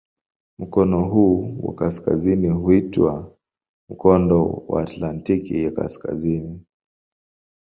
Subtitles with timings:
[0.59, 3.37] Mkono huu wa kaskazini huitwa
[3.89, 6.65] "Mkondo wa Atlantiki ya Kaskazini".